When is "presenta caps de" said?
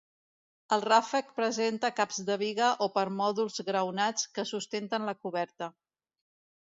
1.39-2.37